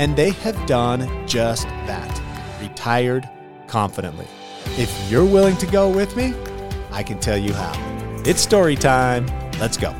And 0.00 0.16
they 0.16 0.30
have 0.30 0.64
done 0.64 1.28
just 1.28 1.64
that 1.84 2.22
retired 2.58 3.28
confidently. 3.66 4.26
If 4.78 4.90
you're 5.10 5.26
willing 5.26 5.58
to 5.58 5.66
go 5.66 5.90
with 5.90 6.16
me, 6.16 6.32
I 6.90 7.02
can 7.02 7.20
tell 7.20 7.36
you 7.36 7.52
how. 7.52 7.74
It's 8.24 8.40
story 8.40 8.76
time. 8.76 9.26
Let's 9.58 9.76
go. 9.76 9.94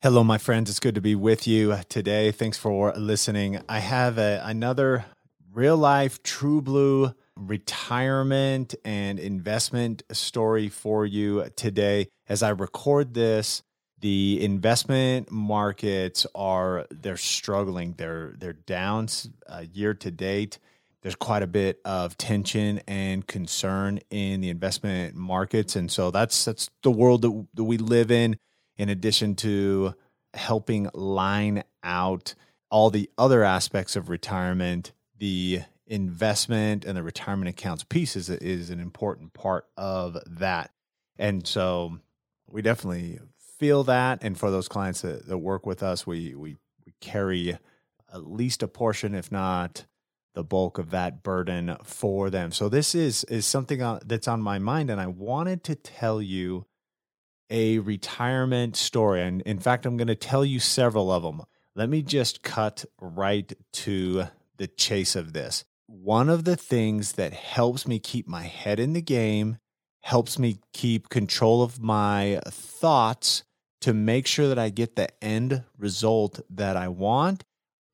Hello, 0.00 0.22
my 0.22 0.38
friends. 0.38 0.70
It's 0.70 0.78
good 0.78 0.94
to 0.94 1.00
be 1.00 1.16
with 1.16 1.48
you 1.48 1.76
today. 1.88 2.30
Thanks 2.30 2.56
for 2.56 2.94
listening. 2.94 3.60
I 3.68 3.80
have 3.80 4.16
a, 4.16 4.40
another 4.44 5.06
real 5.52 5.76
life, 5.76 6.22
true 6.22 6.62
blue 6.62 7.12
retirement 7.34 8.76
and 8.84 9.18
investment 9.18 10.04
story 10.12 10.68
for 10.68 11.04
you 11.04 11.50
today. 11.56 12.06
As 12.28 12.44
I 12.44 12.50
record 12.50 13.14
this, 13.14 13.64
the 14.00 14.42
investment 14.42 15.30
markets 15.30 16.26
are 16.34 16.86
they're 16.90 17.16
struggling. 17.16 17.94
They're 17.96 18.34
they're 18.38 18.52
down 18.52 19.08
uh, 19.48 19.64
year 19.72 19.94
to 19.94 20.10
date. 20.10 20.58
There's 21.02 21.14
quite 21.14 21.42
a 21.42 21.46
bit 21.46 21.80
of 21.84 22.18
tension 22.18 22.80
and 22.86 23.26
concern 23.26 24.00
in 24.10 24.40
the 24.40 24.50
investment 24.50 25.14
markets, 25.14 25.76
and 25.76 25.90
so 25.90 26.10
that's 26.10 26.44
that's 26.44 26.68
the 26.82 26.90
world 26.90 27.22
that, 27.22 27.46
that 27.54 27.64
we 27.64 27.78
live 27.78 28.10
in. 28.10 28.36
In 28.76 28.88
addition 28.88 29.34
to 29.36 29.94
helping 30.32 30.88
line 30.94 31.64
out 31.82 32.34
all 32.70 32.90
the 32.90 33.10
other 33.18 33.44
aspects 33.44 33.96
of 33.96 34.08
retirement, 34.08 34.92
the 35.18 35.60
investment 35.86 36.84
and 36.84 36.96
the 36.96 37.02
retirement 37.02 37.48
accounts 37.48 37.84
piece 37.84 38.16
is, 38.16 38.30
is 38.30 38.70
an 38.70 38.80
important 38.80 39.34
part 39.34 39.66
of 39.76 40.16
that. 40.26 40.70
And 41.18 41.46
so 41.46 41.98
we 42.46 42.62
definitely 42.62 43.18
feel 43.60 43.84
that. 43.84 44.24
And 44.24 44.38
for 44.38 44.50
those 44.50 44.68
clients 44.68 45.02
that, 45.02 45.28
that 45.28 45.38
work 45.38 45.66
with 45.66 45.82
us, 45.82 46.06
we, 46.06 46.34
we, 46.34 46.56
we 46.86 46.94
carry 47.00 47.58
at 48.12 48.26
least 48.26 48.62
a 48.62 48.68
portion, 48.68 49.14
if 49.14 49.30
not 49.30 49.84
the 50.34 50.42
bulk 50.42 50.78
of 50.78 50.90
that 50.90 51.22
burden 51.22 51.76
for 51.84 52.30
them. 52.30 52.52
So 52.52 52.68
this 52.68 52.94
is 52.94 53.24
is 53.24 53.46
something 53.46 53.82
uh, 53.82 53.98
that's 54.04 54.28
on 54.28 54.40
my 54.40 54.58
mind 54.58 54.88
and 54.88 55.00
I 55.00 55.08
wanted 55.08 55.64
to 55.64 55.74
tell 55.74 56.22
you 56.22 56.66
a 57.50 57.80
retirement 57.80 58.76
story 58.76 59.22
and 59.22 59.42
in 59.42 59.58
fact 59.58 59.86
I'm 59.86 59.96
going 59.96 60.08
to 60.08 60.14
tell 60.14 60.44
you 60.44 60.60
several 60.60 61.10
of 61.10 61.22
them. 61.22 61.42
Let 61.74 61.88
me 61.88 62.02
just 62.02 62.42
cut 62.42 62.84
right 63.00 63.52
to 63.72 64.24
the 64.56 64.68
chase 64.68 65.16
of 65.16 65.32
this. 65.32 65.64
One 65.86 66.28
of 66.28 66.44
the 66.44 66.56
things 66.56 67.12
that 67.12 67.32
helps 67.32 67.88
me 67.88 67.98
keep 67.98 68.28
my 68.28 68.44
head 68.44 68.78
in 68.78 68.92
the 68.92 69.02
game, 69.02 69.58
helps 70.02 70.38
me 70.38 70.60
keep 70.72 71.08
control 71.08 71.62
of 71.62 71.80
my 71.80 72.40
thoughts 72.46 73.42
to 73.80 73.94
make 73.94 74.26
sure 74.26 74.48
that 74.48 74.58
I 74.58 74.68
get 74.68 74.96
the 74.96 75.08
end 75.22 75.64
result 75.78 76.40
that 76.50 76.76
I 76.76 76.88
want 76.88 77.44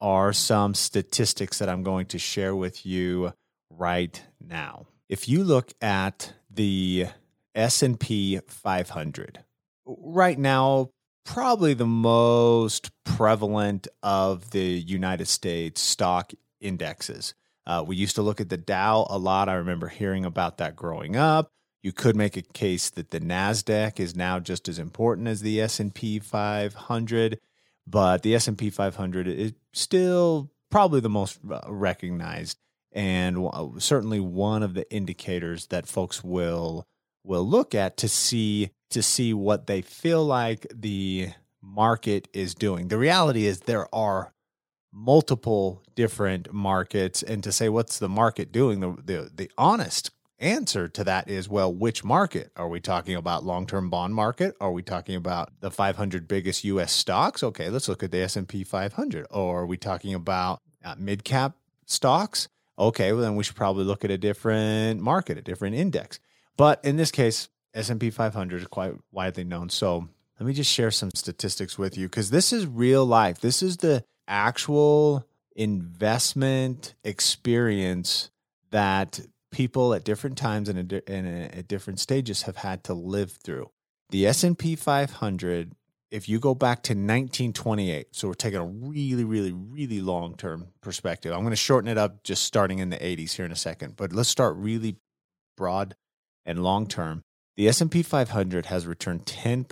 are 0.01 0.33
some 0.33 0.75
statistics 0.75 1.59
that 1.59 1.69
I'm 1.69 1.83
going 1.83 2.06
to 2.06 2.19
share 2.19 2.55
with 2.55 2.84
you 2.84 3.33
right 3.70 4.23
now. 4.41 4.87
If 5.09 5.29
you 5.29 5.45
look 5.45 5.73
at 5.81 6.33
the 6.51 7.07
S&P 7.55 8.41
500, 8.46 9.45
right 9.86 10.39
now 10.39 10.91
probably 11.25 11.75
the 11.75 11.86
most 11.86 12.91
prevalent 13.05 13.89
of 14.02 14.51
the 14.51 14.61
United 14.61 15.27
States 15.27 15.80
stock 15.80 16.33
indexes. 16.61 17.35
Uh, 17.67 17.85
we 17.86 17.96
used 17.96 18.14
to 18.14 18.23
look 18.23 18.41
at 18.41 18.48
the 18.48 18.57
Dow 18.57 19.07
a 19.11 19.19
lot. 19.19 19.48
I 19.48 19.55
remember 19.55 19.89
hearing 19.89 20.25
about 20.25 20.58
that 20.58 20.77
growing 20.77 21.17
up. 21.17 21.51
You 21.86 21.92
could 21.92 22.17
make 22.17 22.36
a 22.36 22.42
case 22.42 22.91
that 22.91 23.13
the 23.13 23.20
Nasdaq 23.20 24.01
is 24.01 24.17
now 24.17 24.41
just 24.41 24.69
as 24.69 24.80
important 24.80 25.29
as 25.29 25.41
the 25.41 25.61
S&P 25.61 26.19
500, 26.19 27.39
but 27.86 28.23
the 28.24 28.35
S&P 28.35 28.70
500 28.70 29.29
is 29.29 29.52
still 29.73 30.51
probably 30.69 30.98
the 30.98 31.08
most 31.08 31.39
uh, 31.48 31.61
recognized 31.69 32.58
and 32.91 33.39
certainly 33.79 34.19
one 34.19 34.64
of 34.64 34.75
the 34.75 34.92
indicators 34.92 35.67
that 35.67 35.86
folks 35.86 36.25
will 36.25 36.89
will 37.23 37.48
look 37.48 37.73
at 37.73 37.96
to 37.98 38.08
see 38.08 38.70
to 38.91 39.01
see 39.01 39.33
what 39.33 39.69
they 39.69 39.80
feel 39.80 40.25
like 40.25 40.67
the 40.75 41.29
market 41.63 42.27
is 42.33 42.57
doing. 42.57 42.89
The 42.89 42.98
reality 42.98 43.46
is 43.46 43.61
there 43.61 43.86
are 43.95 44.33
multiple 44.92 45.85
different 45.95 46.52
markets 46.52 47.23
and 47.23 47.45
to 47.45 47.52
say 47.52 47.69
what's 47.69 48.01
the 48.01 48.08
market 48.08 48.51
doing 48.51 48.80
the 48.80 48.96
the, 49.05 49.30
the 49.33 49.51
honest 49.57 50.11
answer 50.39 50.89
to 50.89 51.05
that 51.05 51.29
is 51.29 51.48
well 51.48 51.73
which 51.73 52.05
market? 52.05 52.51
Are 52.57 52.69
we 52.69 52.80
talking 52.80 53.14
about 53.14 53.45
long-term 53.45 53.91
bond 53.91 54.14
market? 54.14 54.55
Are 54.61 54.73
we 54.73 54.83
talking 54.83 55.17
about 55.17 55.52
the 55.61 55.70
500 55.70 56.29
biggest 56.29 56.64
US 56.64 56.92
stocks? 56.92 57.42
Okay 57.42 57.70
let's 57.70 57.89
look 57.89 58.02
at 58.02 58.11
the 58.11 58.20
S&P 58.20 58.64
500 58.64 59.27
or 59.30 59.63
are 59.63 59.67
we 59.67 59.77
talking 59.77 60.14
about 60.14 60.61
uh, 60.85 60.95
mid-cap 60.98 61.55
stocks? 61.86 62.48
Okay 62.79 63.13
well 63.13 63.23
then 63.23 63.36
we 63.36 63.45
should 63.45 63.57
probably 63.57 63.85
look 63.85 64.05
at 64.05 64.11
a 64.11 64.19
different 64.19 65.01
market 65.01 65.39
a 65.39 65.42
different 65.42 65.77
index. 65.77 66.20
But 66.57 66.85
in 66.85 66.96
this 66.96 67.11
case 67.11 67.48
S&P 67.75 68.11
500 68.11 68.63
is 68.63 68.69
quite 68.69 68.95
widely 69.13 69.45
known. 69.45 69.69
So 69.70 70.08
let 70.39 70.46
me 70.46 70.52
just 70.52 70.73
share 70.73 70.91
some 70.91 71.11
statistics 71.14 71.79
with 71.79 71.96
you 71.96 72.08
cuz 72.08 72.30
this 72.30 72.52
is 72.52 72.67
real 72.67 73.07
life. 73.07 73.41
This 73.41 73.63
is 73.63 73.79
the 73.79 74.05
actual 74.29 75.27
investment 75.55 76.95
experience 77.02 78.30
that 78.70 79.20
people 79.56 79.94
at 79.94 80.05
different 80.05 80.36
times 80.36 80.68
and 80.68 80.92
at 80.92 81.67
different 81.67 81.98
stages 81.98 82.42
have 82.42 82.56
had 82.56 82.84
to 82.84 82.92
live 82.92 83.33
through. 83.42 83.70
The 84.11 84.27
S&P 84.27 84.77
500 84.77 85.72
if 86.11 86.28
you 86.28 86.39
go 86.39 86.55
back 86.55 86.83
to 86.84 86.92
1928, 86.92 88.14
so 88.14 88.28
we're 88.28 88.34
taking 88.34 88.61
a 88.61 88.64
really, 88.64 89.24
really, 89.24 89.52
really 89.52 90.00
long 90.00 90.36
term 90.36 90.68
perspective. 90.80 91.33
I'm 91.33 91.40
going 91.40 91.50
to 91.50 91.56
shorten 91.56 91.89
it 91.89 91.98
up 91.98 92.22
just 92.22 92.45
starting 92.45 92.78
in 92.78 92.90
the 92.90 92.96
80s 92.96 93.33
here 93.33 93.45
in 93.45 93.50
a 93.50 93.56
second, 93.56 93.96
but 93.96 94.12
let's 94.12 94.28
start 94.28 94.56
really 94.56 94.98
broad 95.56 95.96
and 96.45 96.62
long 96.62 96.86
term. 96.86 97.22
The 97.56 97.66
S&P 97.68 98.02
500 98.02 98.66
has 98.66 98.86
returned 98.86 99.24
10% 99.24 99.66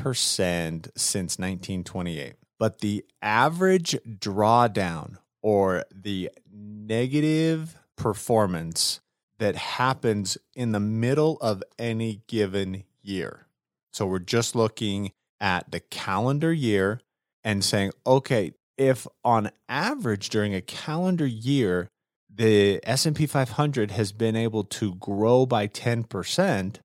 since 0.97 1.39
1928, 1.39 2.35
but 2.59 2.81
the 2.81 3.05
average 3.23 3.97
drawdown 4.19 5.19
or 5.41 5.85
the 5.95 6.31
negative 6.51 7.77
performance 7.97 9.01
that 9.45 9.57
happens 9.57 10.39
in 10.55 10.73
the 10.73 10.81
middle 10.81 11.37
of 11.43 11.63
any 11.79 12.23
given 12.29 12.83
year. 13.03 13.47
So 13.93 14.07
we're 14.07 14.19
just 14.19 14.57
looking 14.57 15.13
at 15.39 15.71
the 15.71 15.81
calendar 15.81 16.51
year 16.51 17.03
and 17.45 17.63
saying, 17.63 17.93
okay, 18.07 18.55
if 18.79 19.07
on 19.23 19.51
average 19.69 20.31
during 20.31 20.55
a 20.55 20.63
calendar 20.63 21.27
year 21.27 21.91
the 22.35 22.81
S&P 22.85 23.27
500 23.27 23.91
has 23.91 24.13
been 24.13 24.35
able 24.35 24.65
to 24.65 24.95
grow 24.95 25.45
by 25.45 25.69
10%, 25.69 26.77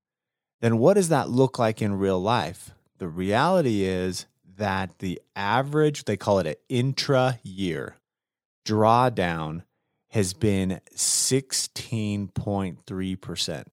then 0.59 0.77
what 0.77 0.95
does 0.95 1.07
that 1.07 1.29
look 1.29 1.57
like 1.57 1.81
in 1.81 1.93
real 1.93 2.19
life? 2.21 2.71
The 2.97 3.07
reality 3.07 3.83
is 3.83 4.25
that 4.57 4.99
the 4.99 5.21
average, 5.33 6.03
they 6.03 6.17
call 6.17 6.39
it 6.39 6.47
an 6.47 6.55
intra 6.67 7.39
year 7.41 7.95
drawdown 8.65 9.63
has 10.09 10.33
been 10.33 10.81
16.3%. 10.95 13.63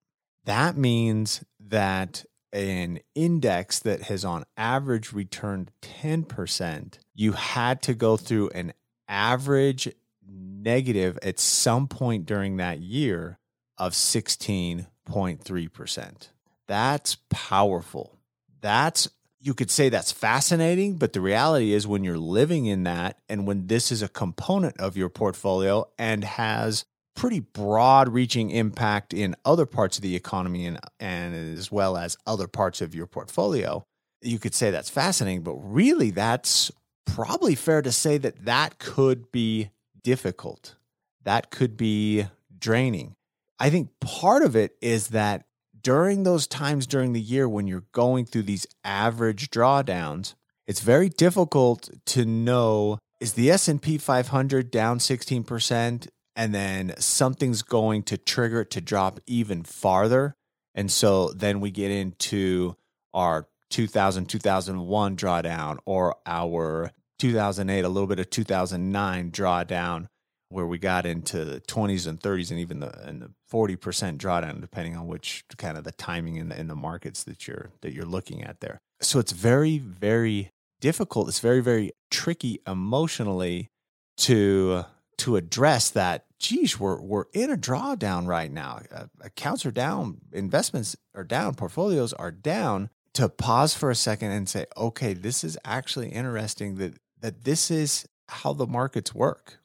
That 0.44 0.76
means 0.76 1.42
that 1.58 2.24
an 2.52 3.00
index 3.14 3.78
that 3.80 4.02
has 4.02 4.24
on 4.24 4.44
average 4.56 5.12
returned 5.12 5.72
10%, 5.82 6.98
you 7.14 7.32
had 7.32 7.82
to 7.82 7.92
go 7.94 8.16
through 8.16 8.50
an 8.50 8.72
average 9.08 9.92
negative 10.26 11.18
at 11.22 11.38
some 11.38 11.86
point 11.86 12.26
during 12.26 12.56
that 12.56 12.80
year 12.80 13.38
of 13.78 13.92
16.3%. 13.92 16.28
That's 16.66 17.16
powerful. 17.30 18.18
That's 18.60 19.08
you 19.40 19.54
could 19.54 19.70
say 19.70 19.88
that's 19.88 20.12
fascinating, 20.12 20.96
but 20.96 21.12
the 21.12 21.20
reality 21.20 21.72
is 21.72 21.86
when 21.86 22.04
you're 22.04 22.18
living 22.18 22.66
in 22.66 22.84
that 22.84 23.18
and 23.28 23.46
when 23.46 23.66
this 23.66 23.92
is 23.92 24.02
a 24.02 24.08
component 24.08 24.78
of 24.80 24.96
your 24.96 25.08
portfolio 25.08 25.86
and 25.98 26.24
has 26.24 26.84
pretty 27.14 27.40
broad 27.40 28.08
reaching 28.08 28.50
impact 28.50 29.14
in 29.14 29.34
other 29.44 29.66
parts 29.66 29.98
of 29.98 30.02
the 30.02 30.14
economy 30.16 30.66
and, 30.66 30.78
and 31.00 31.34
as 31.58 31.72
well 31.72 31.96
as 31.96 32.16
other 32.26 32.46
parts 32.46 32.80
of 32.80 32.94
your 32.94 33.06
portfolio, 33.06 33.84
you 34.22 34.38
could 34.38 34.54
say 34.54 34.70
that's 34.70 34.90
fascinating, 34.90 35.42
but 35.42 35.54
really 35.54 36.10
that's 36.10 36.70
probably 37.06 37.54
fair 37.54 37.82
to 37.82 37.92
say 37.92 38.18
that 38.18 38.44
that 38.44 38.78
could 38.78 39.30
be 39.32 39.70
difficult. 40.02 40.76
That 41.24 41.50
could 41.50 41.76
be 41.76 42.26
draining. 42.58 43.16
I 43.58 43.70
think 43.70 43.90
part 44.00 44.42
of 44.42 44.54
it 44.54 44.76
is 44.80 45.08
that 45.08 45.46
during 45.82 46.22
those 46.22 46.46
times 46.46 46.86
during 46.86 47.12
the 47.12 47.20
year 47.20 47.48
when 47.48 47.66
you're 47.66 47.84
going 47.92 48.26
through 48.26 48.42
these 48.42 48.66
average 48.84 49.50
drawdowns, 49.50 50.34
it's 50.66 50.80
very 50.80 51.08
difficult 51.08 51.90
to 52.06 52.24
know 52.24 52.98
is 53.20 53.32
the 53.32 53.50
S&P 53.50 53.98
500 53.98 54.70
down 54.70 54.98
16% 54.98 56.08
and 56.34 56.54
then 56.54 56.94
something's 56.98 57.62
going 57.62 58.02
to 58.02 58.18
trigger 58.18 58.60
it 58.60 58.70
to 58.72 58.80
drop 58.80 59.20
even 59.26 59.62
farther. 59.62 60.34
And 60.74 60.90
so 60.92 61.30
then 61.30 61.60
we 61.60 61.70
get 61.70 61.90
into 61.90 62.76
our 63.14 63.48
2000 63.70 64.26
2001 64.26 65.16
drawdown 65.16 65.78
or 65.86 66.16
our 66.26 66.92
2008 67.18 67.84
a 67.84 67.88
little 67.88 68.06
bit 68.06 68.20
of 68.20 68.28
2009 68.30 69.30
drawdown 69.30 70.06
where 70.56 70.66
we 70.66 70.78
got 70.78 71.04
into 71.04 71.44
the 71.44 71.60
20s 71.60 72.06
and 72.06 72.18
30s 72.18 72.50
and 72.50 72.58
even 72.58 72.80
the 72.80 72.98
and 73.06 73.20
the 73.20 73.30
40% 73.52 73.76
drawdown 74.16 74.58
depending 74.62 74.96
on 74.96 75.06
which 75.06 75.44
kind 75.58 75.76
of 75.76 75.84
the 75.84 75.92
timing 75.92 76.36
in 76.36 76.48
the, 76.48 76.58
in 76.58 76.66
the 76.66 76.74
markets 76.74 77.24
that 77.24 77.46
you're 77.46 77.72
that 77.82 77.92
you're 77.92 78.06
looking 78.06 78.42
at 78.42 78.60
there. 78.60 78.80
So 79.02 79.18
it's 79.18 79.32
very 79.32 79.76
very 79.76 80.50
difficult. 80.80 81.28
It's 81.28 81.40
very 81.40 81.60
very 81.60 81.92
tricky 82.10 82.60
emotionally 82.66 83.68
to 84.16 84.86
to 85.18 85.36
address 85.36 85.90
that 85.90 86.24
geez 86.38 86.80
we're 86.80 87.02
we're 87.02 87.26
in 87.34 87.50
a 87.50 87.58
drawdown 87.58 88.26
right 88.26 88.50
now. 88.50 88.80
Uh, 88.90 89.04
accounts 89.20 89.66
are 89.66 89.70
down, 89.70 90.22
investments 90.32 90.96
are 91.14 91.24
down, 91.24 91.54
portfolios 91.54 92.14
are 92.14 92.32
down. 92.32 92.88
To 93.12 93.30
pause 93.30 93.72
for 93.74 93.90
a 93.90 93.94
second 93.94 94.32
and 94.32 94.46
say, 94.46 94.66
okay, 94.76 95.14
this 95.14 95.42
is 95.42 95.56
actually 95.64 96.08
interesting 96.08 96.76
that 96.76 96.94
that 97.20 97.44
this 97.44 97.70
is 97.70 98.06
how 98.28 98.54
the 98.54 98.66
markets 98.66 99.14
work 99.14 99.58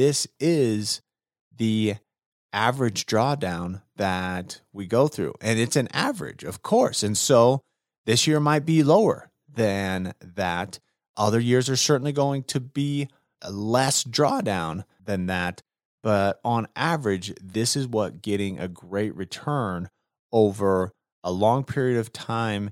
this 0.00 0.26
is 0.40 1.02
the 1.54 1.94
average 2.54 3.04
drawdown 3.04 3.82
that 3.96 4.62
we 4.72 4.86
go 4.86 5.08
through. 5.08 5.34
And 5.42 5.58
it's 5.58 5.76
an 5.76 5.88
average, 5.92 6.42
of 6.42 6.62
course. 6.62 7.02
And 7.02 7.18
so 7.18 7.60
this 8.06 8.26
year 8.26 8.40
might 8.40 8.64
be 8.64 8.82
lower 8.82 9.30
than 9.46 10.14
that. 10.22 10.78
Other 11.18 11.38
years 11.38 11.68
are 11.68 11.76
certainly 11.76 12.12
going 12.12 12.44
to 12.44 12.60
be 12.60 13.08
less 13.46 14.02
drawdown 14.02 14.84
than 15.04 15.26
that. 15.26 15.60
But 16.02 16.40
on 16.46 16.66
average, 16.74 17.34
this 17.38 17.76
is 17.76 17.86
what 17.86 18.22
getting 18.22 18.58
a 18.58 18.68
great 18.68 19.14
return 19.14 19.90
over 20.32 20.92
a 21.22 21.30
long 21.30 21.62
period 21.62 21.98
of 21.98 22.10
time 22.10 22.70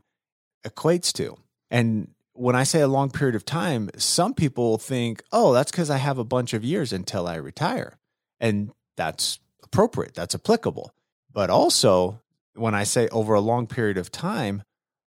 equates 0.66 1.12
to. 1.12 1.36
And 1.70 2.08
when 2.38 2.54
I 2.54 2.62
say 2.62 2.80
a 2.80 2.88
long 2.88 3.10
period 3.10 3.34
of 3.34 3.44
time, 3.44 3.90
some 3.96 4.32
people 4.32 4.78
think, 4.78 5.22
oh, 5.32 5.52
that's 5.52 5.72
because 5.72 5.90
I 5.90 5.96
have 5.96 6.18
a 6.18 6.24
bunch 6.24 6.54
of 6.54 6.64
years 6.64 6.92
until 6.92 7.26
I 7.26 7.34
retire. 7.34 7.98
And 8.38 8.70
that's 8.96 9.40
appropriate, 9.64 10.14
that's 10.14 10.36
applicable. 10.36 10.92
But 11.32 11.50
also, 11.50 12.22
when 12.54 12.74
I 12.74 12.84
say 12.84 13.08
over 13.08 13.34
a 13.34 13.40
long 13.40 13.66
period 13.66 13.98
of 13.98 14.12
time, 14.12 14.62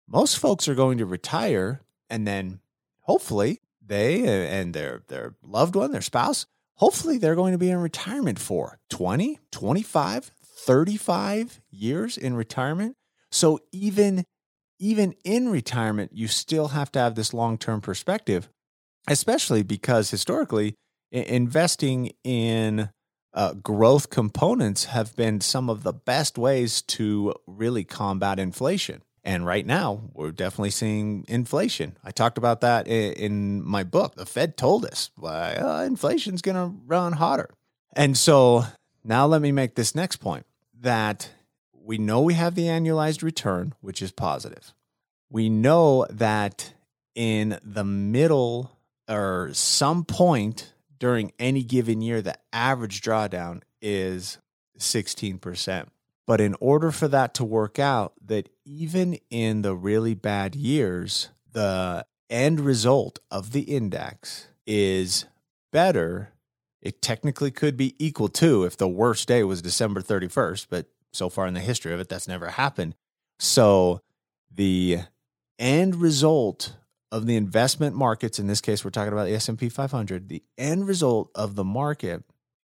most 0.09 0.39
folks 0.39 0.67
are 0.67 0.75
going 0.75 0.99
to 0.99 1.07
retire 1.07 1.83
and 2.09 2.27
then 2.27 2.59
hopefully 3.03 3.61
they 3.85 4.25
and 4.25 4.75
their 4.75 5.03
their 5.07 5.35
loved 5.43 5.77
one, 5.77 5.93
their 5.93 6.01
spouse, 6.01 6.47
hopefully 6.75 7.17
they're 7.17 7.37
going 7.37 7.53
to 7.53 7.59
be 7.59 7.71
in 7.71 7.79
retirement 7.79 8.41
for 8.41 8.81
20, 8.91 9.39
25, 9.53 10.33
35 10.43 11.61
years 11.71 12.19
in 12.19 12.35
retirement. 12.35 12.97
So 13.31 13.61
even 13.71 14.25
even 14.81 15.15
in 15.23 15.51
retirement, 15.51 16.11
you 16.13 16.27
still 16.27 16.69
have 16.69 16.91
to 16.93 16.99
have 16.99 17.15
this 17.15 17.33
long 17.33 17.59
term 17.59 17.81
perspective, 17.81 18.49
especially 19.07 19.63
because 19.63 20.11
historically, 20.11 20.75
investing 21.13 22.13
in 22.25 22.89
uh, 23.35 23.55
growth 23.55 24.11
components 24.11 24.87
have 24.87 25.15
been 25.15 25.41
some 25.41 25.71
of 25.71 25.83
the 25.85 25.93
best 25.93 26.37
ways 26.37 26.83
to 26.83 27.35
really 27.47 27.85
combat 27.85 28.39
inflation. 28.39 29.03
And 29.23 29.45
right 29.45 29.67
now, 29.67 30.11
we're 30.15 30.33
definitely 30.33 30.71
seeing 30.71 31.27
inflation. 31.29 31.99
I 32.03 32.11
talked 32.11 32.39
about 32.39 32.63
that 32.63 32.89
in 32.89 33.63
my 33.63 33.85
book. 33.85 34.15
The 34.15 34.25
Fed 34.25 34.57
told 34.57 34.87
us 34.87 35.11
uh, 35.23 35.85
inflation's 35.87 36.41
going 36.41 36.57
to 36.57 36.75
run 36.87 37.13
hotter. 37.13 37.51
And 37.95 38.17
so 38.17 38.65
now 39.05 39.27
let 39.27 39.43
me 39.43 39.53
make 39.53 39.75
this 39.75 39.95
next 39.95 40.17
point 40.17 40.47
that 40.81 41.29
we 41.91 41.99
know 41.99 42.21
we 42.21 42.35
have 42.35 42.55
the 42.55 42.67
annualized 42.67 43.21
return, 43.21 43.75
which 43.81 44.01
is 44.01 44.13
positive. 44.13 44.73
We 45.29 45.49
know 45.49 46.07
that 46.09 46.73
in 47.17 47.59
the 47.65 47.83
middle 47.83 48.79
or 49.09 49.51
some 49.55 50.05
point 50.05 50.73
during 51.01 51.33
any 51.41 51.65
given 51.65 52.01
year, 52.01 52.23
the 52.23 52.39
average 52.53 53.03
drawdown 53.03 53.63
is 53.83 54.39
16%. 54.79 55.89
But 56.29 56.41
in 56.41 56.55
order 56.61 56.93
for 56.93 57.09
that 57.09 57.35
to 57.35 57.45
work 57.45 57.81
out, 57.81 58.13
that 58.25 58.49
even 58.65 59.19
in 59.29 59.63
the 59.63 59.75
really 59.75 60.15
bad 60.15 60.55
years, 60.55 61.31
the 61.51 62.07
end 62.29 62.61
result 62.61 63.19
of 63.33 63.51
the 63.51 63.63
index 63.63 64.47
is 64.65 65.25
better. 65.73 66.35
It 66.81 67.03
technically 67.03 67.51
could 67.51 67.77
be 67.77 67.97
equal 67.99 68.29
to 68.29 68.63
if 68.63 68.77
the 68.77 68.87
worst 68.87 69.27
day 69.27 69.43
was 69.43 69.61
December 69.61 70.01
31st, 70.03 70.69
but 70.71 70.87
so 71.13 71.29
far 71.29 71.47
in 71.47 71.55
the 71.55 71.61
history 71.61 71.93
of 71.93 72.01
it, 72.01 72.09
that's 72.09 72.29
never 72.29 72.49
happened. 72.49 72.95
So 73.39 74.03
the 74.55 75.01
end 75.59 75.97
result 75.97 76.77
of 77.13 77.27
the 77.27 77.37
investment 77.37 77.97
markets, 77.97 78.39
in 78.39 78.47
this 78.47 78.61
case, 78.61 78.85
we're 78.85 78.91
talking 78.91 79.13
about 79.13 79.25
the 79.27 79.35
S&P 79.35 79.69
500, 79.69 80.29
the 80.29 80.43
end 80.57 80.87
result 80.87 81.31
of 81.35 81.57
the 81.57 81.65
market 81.65 82.25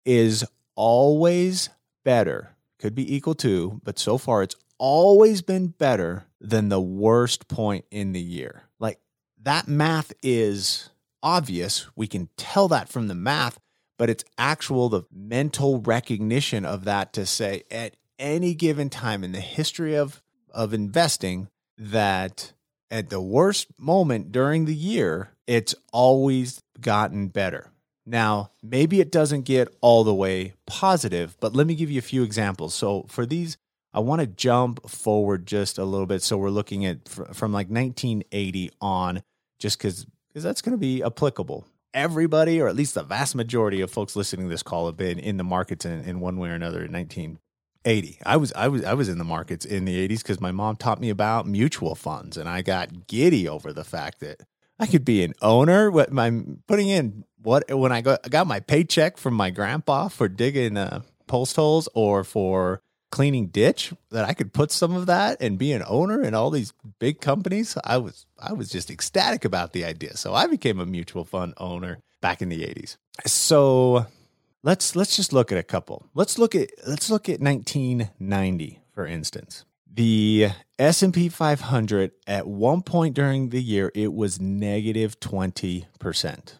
is 0.06 0.46
always 0.76 1.70
better, 2.06 2.56
could 2.80 2.94
be 2.94 3.16
equal 3.16 3.36
to, 3.36 3.82
but 3.84 3.98
so 3.98 4.18
far 4.18 4.44
it's 4.44 4.56
always 4.78 5.42
been 5.42 5.68
better 5.68 6.26
than 6.40 6.70
the 6.70 6.82
worst 6.82 7.48
point 7.48 7.86
in 7.90 8.12
the 8.12 8.22
year. 8.22 8.64
Like 8.80 9.00
that 9.42 9.68
math 9.68 10.14
is 10.22 10.90
obvious. 11.24 11.88
We 11.96 12.08
can 12.08 12.30
tell 12.38 12.68
that 12.68 12.90
from 12.90 13.08
the 13.08 13.16
math, 13.16 13.60
but 13.98 14.10
it's 14.10 14.24
actual 14.38 14.90
the 14.90 15.04
mental 15.12 15.82
recognition 15.82 16.64
of 16.64 16.86
that 16.86 17.12
to 17.14 17.26
say 17.26 17.64
at 17.72 17.96
any 18.20 18.54
given 18.54 18.90
time 18.90 19.24
in 19.24 19.32
the 19.32 19.42
history 19.42 19.96
of 19.96 20.22
of 20.54 20.74
investing 20.74 21.50
that 21.78 22.54
at 22.90 23.10
the 23.10 23.22
worst 23.22 23.68
moment 23.78 24.32
during 24.32 24.66
the 24.66 24.76
year, 24.76 25.32
it's 25.46 25.76
always 25.92 26.62
gotten 26.80 27.28
better. 27.28 27.72
Now, 28.06 28.52
maybe 28.64 29.02
it 29.02 29.12
doesn't 29.12 29.42
get 29.42 29.68
all 29.82 30.04
the 30.04 30.16
way 30.16 30.54
positive, 30.66 31.36
but 31.40 31.54
let 31.54 31.68
me 31.68 31.76
give 31.76 31.92
you 31.92 32.00
a 32.00 32.04
few 32.04 32.24
examples. 32.24 32.74
So, 32.74 33.06
for 33.10 33.26
these, 33.26 33.58
I 33.94 34.00
want 34.00 34.22
to 34.22 34.28
jump 34.28 34.90
forward 34.90 35.46
just 35.46 35.78
a 35.78 35.84
little 35.84 36.06
bit. 36.06 36.22
So, 36.22 36.38
we're 36.38 36.50
looking 36.50 36.86
at 36.86 37.08
from 37.10 37.52
like 37.52 37.68
1980 37.68 38.72
on, 38.80 39.24
just 39.60 39.78
because 39.78 40.06
because 40.30 40.44
that's 40.44 40.62
going 40.62 40.74
to 40.74 40.80
be 40.80 41.04
applicable. 41.04 41.68
Everybody, 41.94 42.62
or 42.62 42.68
at 42.68 42.76
least 42.76 42.94
the 42.94 43.04
vast 43.04 43.36
majority 43.36 43.82
of 43.82 43.92
folks 43.92 44.16
listening 44.16 44.46
to 44.46 44.50
this 44.50 44.64
call, 44.64 44.86
have 44.86 44.98
been 44.98 45.20
in 45.20 45.38
the 45.38 45.44
markets 45.44 45.84
in, 45.84 46.02
in 46.02 46.20
one 46.20 46.38
way 46.38 46.50
or 46.50 46.54
another 46.54 46.86
in 46.86 46.92
19 46.92 47.40
80. 47.88 48.20
I 48.26 48.38
was 48.38 48.52
I 48.54 48.68
was 48.68 48.84
I 48.84 48.94
was 48.94 49.10
in 49.10 49.18
the 49.18 49.24
markets 49.24 49.66
in 49.66 49.86
the 49.86 50.08
80s 50.08 50.24
cuz 50.24 50.42
my 50.42 50.52
mom 50.52 50.76
taught 50.76 51.00
me 51.00 51.10
about 51.10 51.48
mutual 51.48 51.96
funds 51.96 52.38
and 52.38 52.50
I 52.50 52.62
got 52.62 53.08
giddy 53.08 53.48
over 53.48 53.72
the 53.72 53.86
fact 53.86 54.20
that 54.20 54.42
I 54.80 54.86
could 54.86 55.06
be 55.06 55.24
an 55.24 55.34
owner 55.42 55.90
what 55.90 56.12
my 56.12 56.44
putting 56.68 56.90
in 56.90 57.24
what 57.42 57.64
when 57.72 57.92
I 57.92 58.02
got, 58.02 58.30
got 58.30 58.46
my 58.46 58.60
paycheck 58.60 59.18
from 59.18 59.34
my 59.34 59.50
grandpa 59.50 60.10
for 60.10 60.28
digging 60.28 60.76
uh, 60.76 61.02
post 61.28 61.56
holes 61.56 61.88
or 61.94 62.24
for 62.24 62.82
cleaning 63.10 63.48
ditch 63.48 63.94
that 64.12 64.26
I 64.26 64.34
could 64.34 64.54
put 64.54 64.72
some 64.72 64.94
of 64.94 65.06
that 65.06 65.38
and 65.42 65.58
be 65.58 65.72
an 65.72 65.84
owner 65.88 66.22
in 66.22 66.34
all 66.34 66.50
these 66.50 66.74
big 67.00 67.22
companies. 67.22 67.78
I 67.84 67.98
was 67.98 68.26
I 68.38 68.54
was 68.54 68.70
just 68.70 68.92
ecstatic 68.92 69.46
about 69.46 69.74
the 69.74 69.86
idea. 69.86 70.18
So 70.18 70.34
I 70.34 70.48
became 70.48 70.80
a 70.80 70.86
mutual 70.86 71.24
fund 71.24 71.54
owner 71.58 72.00
back 72.22 72.42
in 72.42 72.50
the 72.50 72.64
80s. 72.64 72.98
So 73.26 74.08
let's 74.68 74.98
let's 74.98 75.16
just 75.16 75.32
look 75.32 75.52
at 75.52 75.58
a 75.58 75.64
couple. 75.64 76.06
Let's 76.14 76.38
look 76.38 76.54
at 76.54 76.70
let's 76.86 77.10
look 77.10 77.30
at 77.30 77.40
1990 77.40 78.82
for 78.94 79.08
instance. 79.08 79.64
The 79.92 80.50
S&P 80.78 81.30
500 81.30 82.12
at 82.28 82.46
one 82.46 82.82
point 82.84 83.16
during 83.16 83.50
the 83.50 83.64
year 83.64 83.92
it 83.96 84.14
was 84.14 84.42
negative 84.42 85.20
20%. 85.20 86.54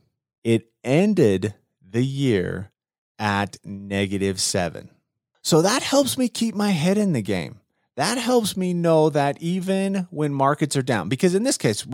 It 0.44 0.72
ended 0.84 1.54
the 1.88 2.04
year 2.04 2.72
at 3.20 3.58
negative 3.64 4.40
7. 4.40 4.90
So 5.42 5.62
that 5.62 5.84
helps 5.84 6.18
me 6.18 6.30
keep 6.30 6.56
my 6.56 6.72
head 6.72 6.98
in 6.98 7.12
the 7.12 7.22
game. 7.22 7.60
That 7.96 8.18
helps 8.18 8.56
me 8.56 8.74
know 8.74 9.10
that 9.10 9.42
even 9.42 10.08
when 10.10 10.34
markets 10.34 10.78
are 10.78 10.82
down 10.82 11.10
because 11.10 11.36
in 11.36 11.44
this 11.44 11.58
case 11.58 11.86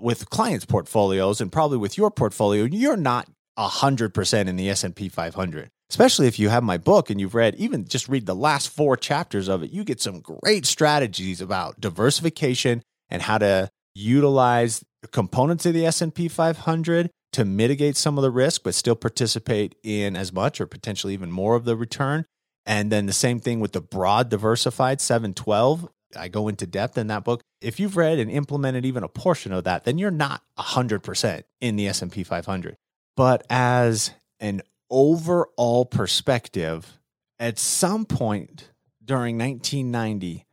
with 0.00 0.30
clients 0.30 0.64
portfolios 0.64 1.40
and 1.40 1.50
probably 1.50 1.78
with 1.78 1.98
your 1.98 2.12
portfolio 2.12 2.64
you're 2.64 2.96
not 2.96 3.28
100% 3.58 4.46
in 4.46 4.56
the 4.56 4.70
S&P 4.70 5.08
500. 5.08 5.70
Especially 5.90 6.28
if 6.28 6.38
you 6.38 6.48
have 6.50 6.62
my 6.62 6.78
book 6.78 7.10
and 7.10 7.20
you've 7.20 7.34
read 7.34 7.56
even 7.56 7.84
just 7.84 8.08
read 8.08 8.24
the 8.26 8.34
last 8.34 8.68
4 8.68 8.96
chapters 8.96 9.48
of 9.48 9.62
it, 9.62 9.72
you 9.72 9.82
get 9.82 10.00
some 10.00 10.20
great 10.20 10.64
strategies 10.64 11.40
about 11.40 11.80
diversification 11.80 12.82
and 13.08 13.22
how 13.22 13.38
to 13.38 13.68
utilize 13.94 14.84
components 15.10 15.66
of 15.66 15.74
the 15.74 15.84
S&P 15.86 16.28
500 16.28 17.10
to 17.32 17.44
mitigate 17.44 17.96
some 17.96 18.18
of 18.18 18.22
the 18.22 18.30
risk 18.30 18.62
but 18.62 18.74
still 18.74 18.94
participate 18.94 19.74
in 19.82 20.14
as 20.14 20.32
much 20.32 20.60
or 20.60 20.66
potentially 20.66 21.12
even 21.12 21.30
more 21.30 21.56
of 21.56 21.64
the 21.64 21.76
return. 21.76 22.24
And 22.66 22.92
then 22.92 23.06
the 23.06 23.12
same 23.12 23.40
thing 23.40 23.58
with 23.58 23.72
the 23.72 23.80
broad 23.80 24.28
diversified 24.28 25.00
712. 25.00 25.88
I 26.16 26.28
go 26.28 26.48
into 26.48 26.66
depth 26.66 26.98
in 26.98 27.08
that 27.08 27.24
book. 27.24 27.40
If 27.60 27.80
you've 27.80 27.96
read 27.96 28.18
and 28.18 28.30
implemented 28.30 28.84
even 28.84 29.02
a 29.02 29.08
portion 29.08 29.52
of 29.52 29.64
that, 29.64 29.84
then 29.84 29.98
you're 29.98 30.10
not 30.10 30.42
100% 30.58 31.42
in 31.60 31.76
the 31.76 31.88
S&P 31.88 32.22
500. 32.22 32.76
But 33.20 33.46
as 33.50 34.12
an 34.40 34.62
overall 34.88 35.84
perspective, 35.84 36.98
at 37.38 37.58
some 37.58 38.06
point 38.06 38.70
during 39.04 39.36
1990, 39.36 40.46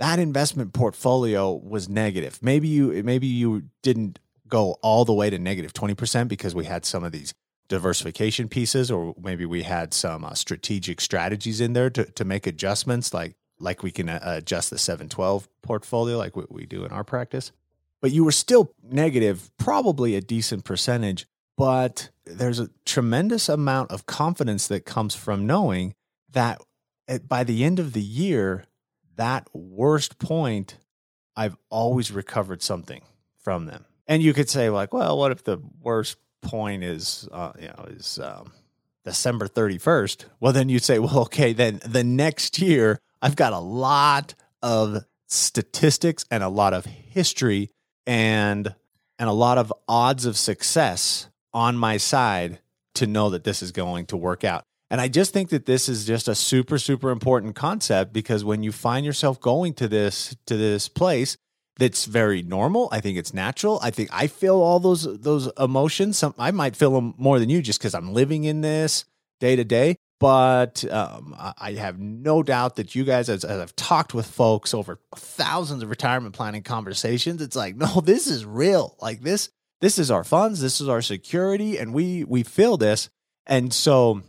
that 0.00 0.18
investment 0.18 0.74
portfolio 0.74 1.50
was 1.54 1.88
negative. 1.88 2.38
Maybe 2.42 2.68
you 2.68 3.02
maybe 3.04 3.26
you 3.26 3.70
didn't 3.82 4.18
go 4.46 4.72
all 4.82 5.06
the 5.06 5.14
way 5.14 5.30
to 5.30 5.38
negative 5.38 5.72
20% 5.72 6.28
because 6.28 6.54
we 6.54 6.66
had 6.66 6.84
some 6.84 7.04
of 7.04 7.12
these 7.12 7.32
diversification 7.68 8.50
pieces 8.50 8.90
or 8.90 9.14
maybe 9.18 9.46
we 9.46 9.62
had 9.62 9.94
some 9.94 10.22
uh, 10.22 10.34
strategic 10.34 11.00
strategies 11.00 11.58
in 11.58 11.72
there 11.72 11.88
to, 11.88 12.04
to 12.04 12.26
make 12.26 12.46
adjustments 12.46 13.14
like 13.14 13.34
like 13.58 13.82
we 13.82 13.90
can 13.90 14.10
uh, 14.10 14.20
adjust 14.22 14.68
the 14.68 14.76
712 14.76 15.48
portfolio 15.62 16.18
like 16.18 16.36
we 16.36 16.66
do 16.66 16.84
in 16.84 16.90
our 16.90 17.04
practice 17.04 17.50
but 18.02 18.10
you 18.10 18.24
were 18.24 18.32
still 18.32 18.74
negative 18.82 19.50
probably 19.56 20.16
a 20.16 20.20
decent 20.20 20.64
percentage 20.64 21.26
but 21.60 22.08
there's 22.24 22.58
a 22.58 22.70
tremendous 22.86 23.50
amount 23.50 23.90
of 23.90 24.06
confidence 24.06 24.66
that 24.68 24.86
comes 24.86 25.14
from 25.14 25.46
knowing 25.46 25.92
that 26.32 26.58
by 27.28 27.44
the 27.44 27.64
end 27.64 27.78
of 27.78 27.92
the 27.92 28.00
year 28.00 28.64
that 29.16 29.46
worst 29.52 30.18
point, 30.18 30.78
I've 31.36 31.58
always 31.68 32.10
recovered 32.10 32.62
something 32.62 33.02
from 33.36 33.66
them. 33.66 33.84
And 34.06 34.22
you 34.22 34.32
could 34.32 34.48
say 34.48 34.70
like, 34.70 34.94
well, 34.94 35.18
what 35.18 35.32
if 35.32 35.44
the 35.44 35.58
worst 35.82 36.16
point 36.40 36.82
is, 36.82 37.28
uh, 37.30 37.52
you 37.60 37.68
know, 37.68 37.88
is 37.90 38.18
um, 38.18 38.52
December 39.04 39.46
31st? 39.46 40.24
Well, 40.40 40.54
then 40.54 40.70
you'd 40.70 40.82
say, 40.82 40.98
well, 40.98 41.18
okay, 41.24 41.52
then 41.52 41.82
the 41.84 42.04
next 42.04 42.58
year 42.58 43.00
I've 43.20 43.36
got 43.36 43.52
a 43.52 43.58
lot 43.58 44.34
of 44.62 45.04
statistics 45.26 46.24
and 46.30 46.42
a 46.42 46.48
lot 46.48 46.72
of 46.72 46.86
history 46.86 47.68
and 48.06 48.74
and 49.18 49.28
a 49.28 49.34
lot 49.34 49.58
of 49.58 49.70
odds 49.86 50.24
of 50.24 50.38
success 50.38 51.29
on 51.52 51.76
my 51.76 51.96
side 51.96 52.60
to 52.94 53.06
know 53.06 53.30
that 53.30 53.44
this 53.44 53.62
is 53.62 53.72
going 53.72 54.06
to 54.06 54.16
work 54.16 54.44
out. 54.44 54.64
And 54.90 55.00
I 55.00 55.08
just 55.08 55.32
think 55.32 55.50
that 55.50 55.66
this 55.66 55.88
is 55.88 56.04
just 56.04 56.26
a 56.26 56.34
super, 56.34 56.76
super 56.76 57.10
important 57.10 57.54
concept 57.54 58.12
because 58.12 58.44
when 58.44 58.62
you 58.62 58.72
find 58.72 59.06
yourself 59.06 59.40
going 59.40 59.74
to 59.74 59.86
this 59.86 60.36
to 60.46 60.56
this 60.56 60.88
place, 60.88 61.36
that's 61.78 62.06
very 62.06 62.42
normal. 62.42 62.88
I 62.90 63.00
think 63.00 63.16
it's 63.16 63.32
natural. 63.32 63.78
I 63.82 63.90
think 63.90 64.10
I 64.12 64.26
feel 64.26 64.56
all 64.56 64.80
those 64.80 65.20
those 65.20 65.48
emotions. 65.58 66.18
Some 66.18 66.34
I 66.38 66.50
might 66.50 66.74
feel 66.74 66.92
them 66.92 67.14
more 67.16 67.38
than 67.38 67.48
you 67.48 67.62
just 67.62 67.78
because 67.78 67.94
I'm 67.94 68.12
living 68.12 68.44
in 68.44 68.62
this 68.62 69.04
day 69.38 69.54
to 69.54 69.64
day. 69.64 69.96
But 70.20 70.84
um, 70.92 71.34
I 71.58 71.72
have 71.72 71.98
no 71.98 72.42
doubt 72.42 72.76
that 72.76 72.94
you 72.94 73.04
guys, 73.04 73.30
as, 73.30 73.42
as 73.42 73.58
I've 73.58 73.74
talked 73.74 74.12
with 74.12 74.26
folks 74.26 74.74
over 74.74 75.00
thousands 75.16 75.82
of 75.82 75.88
retirement 75.88 76.34
planning 76.34 76.62
conversations, 76.62 77.40
it's 77.40 77.56
like, 77.56 77.74
no, 77.76 78.02
this 78.02 78.26
is 78.26 78.44
real. 78.44 78.96
Like 79.00 79.22
this, 79.22 79.48
this 79.80 79.98
is 79.98 80.10
our 80.10 80.24
funds, 80.24 80.60
this 80.60 80.80
is 80.80 80.88
our 80.88 81.02
security, 81.02 81.78
and 81.78 81.92
we 81.92 82.24
we 82.24 82.42
feel 82.42 82.76
this. 82.76 83.10
And 83.46 83.72
so 83.72 84.22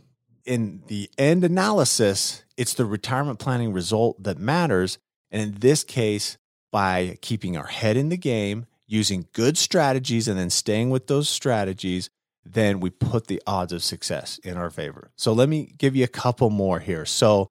in 0.44 0.82
the 0.88 1.10
end 1.18 1.44
analysis, 1.44 2.44
it's 2.56 2.74
the 2.74 2.84
retirement 2.84 3.38
planning 3.38 3.72
result 3.72 4.22
that 4.22 4.38
matters. 4.38 4.98
And 5.30 5.42
in 5.42 5.60
this 5.60 5.84
case, 5.84 6.36
by 6.70 7.18
keeping 7.20 7.56
our 7.56 7.66
head 7.66 7.96
in 7.96 8.08
the 8.08 8.16
game, 8.16 8.66
using 8.86 9.28
good 9.32 9.56
strategies, 9.56 10.26
and 10.26 10.38
then 10.38 10.50
staying 10.50 10.90
with 10.90 11.06
those 11.06 11.28
strategies, 11.28 12.10
then 12.44 12.80
we 12.80 12.90
put 12.90 13.26
the 13.26 13.40
odds 13.46 13.72
of 13.72 13.84
success 13.84 14.38
in 14.42 14.56
our 14.56 14.70
favor. 14.70 15.10
So 15.16 15.32
let 15.32 15.48
me 15.48 15.74
give 15.78 15.94
you 15.94 16.04
a 16.04 16.08
couple 16.08 16.50
more 16.50 16.80
here. 16.80 17.04
So 17.06 17.48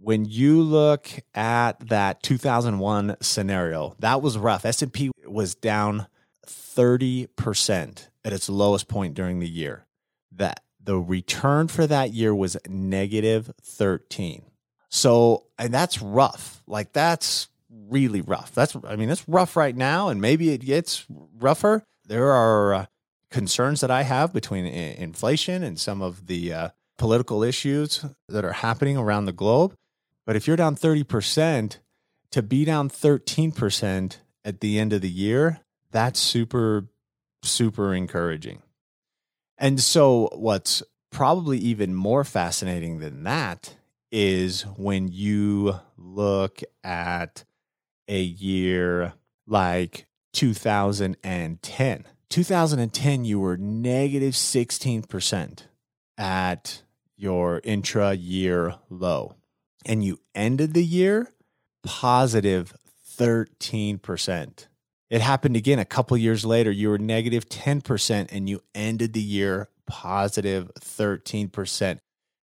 when 0.00 0.24
you 0.24 0.62
look 0.62 1.08
at 1.34 1.88
that 1.88 2.22
2001 2.22 3.16
scenario, 3.20 3.94
that 4.00 4.20
was 4.20 4.36
rough. 4.36 4.64
S&P 4.64 5.12
was 5.26 5.54
down 5.54 6.08
30% 6.46 8.08
at 8.24 8.32
its 8.32 8.48
lowest 8.48 8.88
point 8.88 9.14
during 9.14 9.40
the 9.40 9.48
year. 9.48 9.86
That 10.32 10.60
the 10.82 10.98
return 10.98 11.68
for 11.68 11.86
that 11.86 12.12
year 12.12 12.34
was 12.34 12.56
negative 12.68 13.52
13. 13.62 14.44
So, 14.88 15.46
and 15.58 15.72
that's 15.72 16.02
rough. 16.02 16.62
Like 16.66 16.92
that's 16.92 17.48
really 17.70 18.20
rough. 18.20 18.52
That's, 18.52 18.76
I 18.84 18.96
mean, 18.96 19.10
it's 19.10 19.28
rough 19.28 19.56
right 19.56 19.76
now, 19.76 20.08
and 20.08 20.20
maybe 20.20 20.50
it 20.50 20.58
gets 20.58 21.06
rougher. 21.38 21.84
There 22.06 22.32
are 22.32 22.74
uh, 22.74 22.86
concerns 23.30 23.80
that 23.80 23.90
I 23.90 24.02
have 24.02 24.32
between 24.32 24.66
inflation 24.66 25.62
and 25.62 25.78
some 25.78 26.02
of 26.02 26.26
the 26.26 26.52
uh, 26.52 26.68
political 26.98 27.42
issues 27.42 28.04
that 28.28 28.44
are 28.44 28.52
happening 28.52 28.96
around 28.96 29.24
the 29.24 29.32
globe. 29.32 29.76
But 30.26 30.36
if 30.36 30.46
you're 30.46 30.56
down 30.56 30.76
30%, 30.76 31.78
to 32.30 32.42
be 32.42 32.64
down 32.64 32.88
13% 32.88 34.16
at 34.44 34.60
the 34.60 34.78
end 34.78 34.92
of 34.92 35.00
the 35.00 35.10
year, 35.10 35.60
that's 35.92 36.18
super, 36.18 36.88
super 37.42 37.94
encouraging. 37.94 38.62
And 39.58 39.80
so, 39.80 40.28
what's 40.32 40.82
probably 41.10 41.58
even 41.58 41.94
more 41.94 42.24
fascinating 42.24 42.98
than 42.98 43.22
that 43.24 43.76
is 44.10 44.62
when 44.76 45.08
you 45.08 45.74
look 45.96 46.60
at 46.82 47.44
a 48.08 48.20
year 48.20 49.12
like 49.46 50.06
2010. 50.32 52.04
2010, 52.28 53.24
you 53.24 53.38
were 53.38 53.56
negative 53.56 54.32
16% 54.32 55.62
at 56.18 56.82
your 57.16 57.60
intra 57.62 58.14
year 58.14 58.74
low, 58.88 59.36
and 59.84 60.02
you 60.02 60.18
ended 60.34 60.72
the 60.74 60.84
year 60.84 61.28
positive 61.82 62.74
13%. 63.18 64.66
It 65.12 65.20
happened 65.20 65.56
again 65.56 65.78
a 65.78 65.84
couple 65.84 66.16
years 66.16 66.42
later. 66.42 66.70
You 66.70 66.88
were 66.88 66.96
negative 66.96 67.46
10% 67.46 68.32
and 68.32 68.48
you 68.48 68.62
ended 68.74 69.12
the 69.12 69.20
year 69.20 69.68
positive 69.86 70.70
13%. 70.80 71.98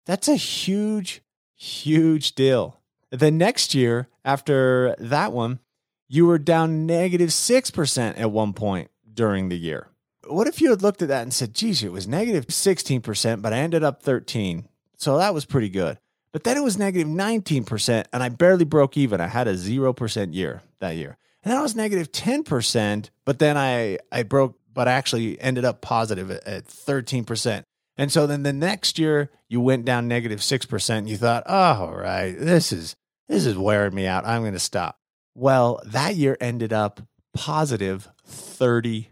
That's 0.04 0.28
a 0.28 0.36
huge, 0.36 1.22
huge 1.56 2.34
deal. 2.34 2.78
The 3.08 3.30
next 3.30 3.74
year, 3.74 4.08
after 4.22 4.94
that 4.98 5.32
one, 5.32 5.60
you 6.08 6.26
were 6.26 6.36
down 6.36 6.84
negative 6.84 7.30
6% 7.30 8.20
at 8.20 8.30
one 8.30 8.52
point 8.52 8.90
during 9.14 9.48
the 9.48 9.58
year. 9.58 9.88
What 10.26 10.46
if 10.46 10.60
you 10.60 10.68
had 10.68 10.82
looked 10.82 11.00
at 11.00 11.08
that 11.08 11.22
and 11.22 11.32
said, 11.32 11.54
geez, 11.54 11.82
it 11.82 11.90
was 11.90 12.06
negative 12.06 12.48
16%, 12.48 13.40
but 13.40 13.54
I 13.54 13.56
ended 13.56 13.82
up 13.82 14.02
13. 14.02 14.68
So 14.98 15.16
that 15.16 15.32
was 15.32 15.46
pretty 15.46 15.70
good. 15.70 15.98
But 16.32 16.44
then 16.44 16.58
it 16.58 16.62
was 16.62 16.76
negative 16.76 17.08
19%, 17.08 18.04
and 18.12 18.22
I 18.22 18.28
barely 18.28 18.66
broke 18.66 18.98
even. 18.98 19.22
I 19.22 19.28
had 19.28 19.48
a 19.48 19.54
0% 19.54 20.34
year 20.34 20.60
that 20.80 20.96
year. 20.96 21.16
And 21.48 21.56
I 21.56 21.62
was 21.62 21.74
negative 21.74 22.12
10%, 22.12 23.08
but 23.24 23.38
then 23.38 23.56
I, 23.56 23.96
I 24.12 24.22
broke, 24.22 24.58
but 24.70 24.86
actually 24.86 25.40
ended 25.40 25.64
up 25.64 25.80
positive 25.80 26.30
at, 26.30 26.46
at 26.46 26.66
13%. 26.66 27.62
And 27.96 28.12
so 28.12 28.26
then 28.26 28.42
the 28.42 28.52
next 28.52 28.98
year 28.98 29.30
you 29.48 29.62
went 29.62 29.86
down 29.86 30.08
negative 30.08 30.40
6% 30.40 30.90
and 30.90 31.08
you 31.08 31.16
thought, 31.16 31.44
oh, 31.46 31.86
all 31.86 31.96
right, 31.96 32.32
this 32.38 32.70
is, 32.70 32.96
this 33.28 33.46
is 33.46 33.56
wearing 33.56 33.94
me 33.94 34.06
out. 34.06 34.26
I'm 34.26 34.42
going 34.42 34.52
to 34.52 34.58
stop. 34.58 34.98
Well, 35.34 35.80
that 35.86 36.16
year 36.16 36.36
ended 36.38 36.74
up 36.74 37.00
positive 37.32 38.10
30%. 38.28 39.06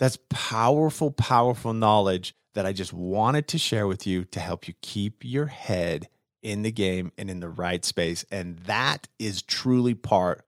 That's 0.00 0.18
powerful, 0.30 1.12
powerful 1.12 1.72
knowledge 1.72 2.34
that 2.54 2.66
I 2.66 2.72
just 2.72 2.92
wanted 2.92 3.46
to 3.46 3.58
share 3.58 3.86
with 3.86 4.04
you 4.04 4.24
to 4.24 4.40
help 4.40 4.66
you 4.66 4.74
keep 4.82 5.24
your 5.24 5.46
head 5.46 6.08
in 6.42 6.62
the 6.62 6.72
game 6.72 7.12
and 7.16 7.30
in 7.30 7.38
the 7.38 7.48
right 7.48 7.84
space. 7.84 8.24
And 8.32 8.58
that 8.60 9.06
is 9.20 9.42
truly 9.42 9.94
part 9.94 10.44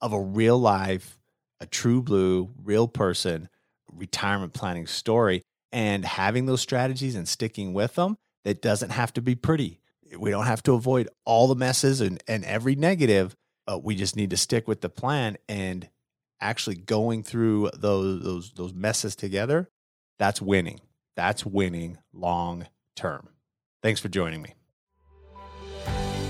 of 0.00 0.12
a 0.12 0.20
real 0.20 0.58
life, 0.58 1.18
a 1.60 1.66
true 1.66 2.02
blue, 2.02 2.50
real 2.62 2.88
person 2.88 3.48
retirement 3.92 4.52
planning 4.52 4.86
story 4.86 5.42
and 5.72 6.04
having 6.04 6.46
those 6.46 6.60
strategies 6.60 7.14
and 7.14 7.28
sticking 7.28 7.72
with 7.72 7.94
them 7.94 8.16
that 8.44 8.62
doesn't 8.62 8.90
have 8.90 9.12
to 9.14 9.22
be 9.22 9.34
pretty. 9.34 9.80
We 10.18 10.30
don't 10.30 10.46
have 10.46 10.62
to 10.64 10.74
avoid 10.74 11.08
all 11.24 11.48
the 11.48 11.54
messes 11.54 12.00
and, 12.00 12.22
and 12.28 12.44
every 12.44 12.74
negative. 12.74 13.34
We 13.82 13.96
just 13.96 14.16
need 14.16 14.30
to 14.30 14.36
stick 14.36 14.68
with 14.68 14.80
the 14.80 14.88
plan 14.88 15.36
and 15.48 15.88
actually 16.40 16.76
going 16.76 17.22
through 17.22 17.70
those 17.74 18.22
those 18.22 18.52
those 18.52 18.74
messes 18.74 19.16
together. 19.16 19.68
That's 20.18 20.40
winning. 20.40 20.80
That's 21.16 21.44
winning 21.44 21.98
long 22.12 22.66
term. 22.94 23.28
Thanks 23.82 24.00
for 24.00 24.08
joining 24.08 24.42
me. 24.42 24.54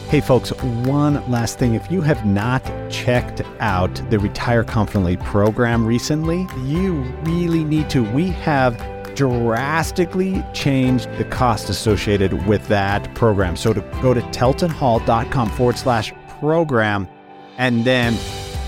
Hey, 0.08 0.20
folks, 0.20 0.50
one 0.50 1.28
last 1.28 1.58
thing. 1.58 1.74
If 1.74 1.90
you 1.90 2.00
have 2.02 2.24
not 2.24 2.62
checked 2.90 3.40
out 3.58 3.94
the 4.10 4.18
Retire 4.18 4.62
Confidently 4.62 5.16
program 5.16 5.84
recently, 5.84 6.46
you 6.62 7.00
really 7.22 7.64
need 7.64 7.90
to. 7.90 8.04
We 8.12 8.28
have 8.28 8.76
drastically 9.16 10.44
changed 10.52 11.10
the 11.16 11.24
cost 11.24 11.68
associated 11.68 12.46
with 12.46 12.68
that 12.68 13.12
program. 13.14 13.56
So 13.56 13.72
to 13.72 13.80
go 14.02 14.14
to 14.14 14.20
teltonhall.com 14.20 15.50
forward 15.50 15.78
slash 15.78 16.12
program 16.38 17.08
and 17.56 17.84
then 17.84 18.16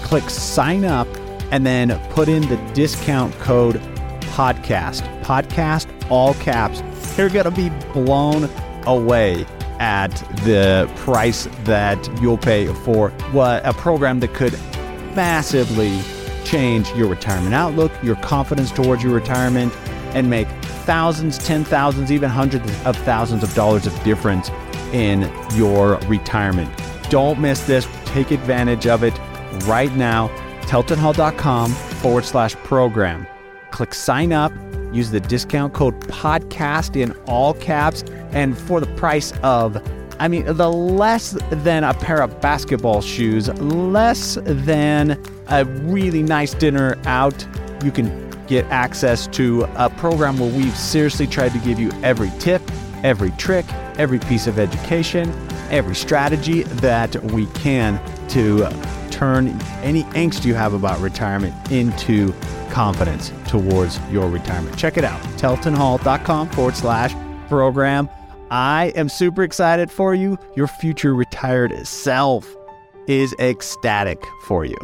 click 0.03 0.29
sign 0.31 0.85
up 0.85 1.07
and 1.53 1.65
then 1.65 1.97
put 2.11 2.29
in 2.29 2.49
the 2.49 2.57
discount 2.73 3.33
code 3.35 3.77
podcast. 4.33 5.03
Podcast, 5.23 6.11
all 6.11 6.35
caps. 6.35 6.83
You're 7.17 7.29
going 7.29 7.45
to 7.45 7.51
be 7.51 7.69
blown 7.93 8.49
away 8.87 9.47
at 9.79 10.11
the 10.45 10.91
price 10.97 11.49
that 11.65 12.09
you'll 12.21 12.39
pay 12.39 12.67
for 12.67 13.11
what 13.33 13.65
a 13.67 13.73
program 13.73 14.21
that 14.21 14.35
could 14.35 14.53
massively 15.15 16.01
change 16.45 16.91
your 16.93 17.09
retirement 17.09 17.55
outlook, 17.55 17.93
your 18.03 18.17
confidence 18.17 18.71
towards 18.71 19.03
your 19.03 19.13
retirement, 19.13 19.75
and 20.15 20.31
make 20.31 20.49
thousands, 20.87 21.39
ten 21.39 21.65
thousands, 21.65 22.13
even 22.13 22.31
hundreds 22.31 22.65
of 22.85 22.97
thousands 22.99 23.43
of 23.43 23.53
dollars 23.55 23.87
of 23.87 24.03
difference 24.05 24.51
in 24.93 25.31
your 25.55 25.97
retirement. 26.07 26.71
Don't 27.11 27.41
miss 27.41 27.67
this. 27.67 27.87
Take 28.07 28.31
advantage 28.31 28.87
of 28.87 29.03
it 29.03 29.19
right 29.65 29.95
now. 29.97 30.29
TeltonHall.com 30.63 31.71
forward 31.71 32.25
slash 32.25 32.55
program. 32.57 33.27
Click 33.71 33.95
sign 33.95 34.33
up. 34.33 34.53
Use 34.93 35.11
the 35.11 35.21
discount 35.21 35.75
code 35.75 36.01
podcast 36.09 37.01
in 37.01 37.13
all 37.27 37.55
caps. 37.55 38.03
And 38.33 38.57
for 38.57 38.81
the 38.81 38.87
price 38.97 39.33
of, 39.43 39.83
I 40.19 40.29
mean, 40.29 40.45
the 40.45 40.71
less 40.71 41.37
than 41.51 41.85
a 41.85 41.95
pair 41.95 42.23
of 42.23 42.41
basketball 42.41 43.01
shoes, 43.01 43.49
less 43.61 44.39
than 44.43 45.23
a 45.49 45.65
really 45.65 46.23
nice 46.23 46.55
dinner 46.55 46.99
out, 47.07 47.47
you 47.85 47.91
can 47.91 48.27
get 48.47 48.65
access 48.67 49.27
to 49.29 49.67
a 49.77 49.91
program 49.91 50.39
where 50.39 50.53
we've 50.53 50.77
seriously 50.77 51.27
tried 51.27 51.53
to 51.53 51.59
give 51.59 51.79
you 51.79 51.91
every 52.03 52.31
tip, 52.39 52.63
every 53.03 53.31
trick, 53.33 53.67
every 53.99 54.19
piece 54.19 54.47
of 54.47 54.59
education, 54.59 55.31
every 55.71 55.95
strategy 55.95 56.63
that 56.63 57.15
we 57.25 57.47
can 57.47 58.01
to 58.29 58.69
turn 59.11 59.49
any 59.83 60.05
angst 60.05 60.45
you 60.45 60.55
have 60.55 60.75
about 60.75 61.01
retirement 61.01 61.55
into 61.73 62.33
confidence 62.71 63.33
towards 63.49 63.99
your 64.11 64.29
retirement. 64.29 64.77
Check 64.77 64.97
it 64.97 65.05
out, 65.05 65.21
teltonhall.com 65.39 66.51
forward 66.51 66.77
slash 66.77 67.15
program. 67.49 68.09
I 68.51 68.93
am 68.95 69.09
super 69.09 69.43
excited 69.43 69.91
for 69.91 70.15
you. 70.15 70.39
Your 70.55 70.67
future 70.69 71.15
retired 71.15 71.87
self 71.87 72.55
is 73.07 73.35
ecstatic 73.39 74.23
for 74.45 74.65
you. 74.65 74.77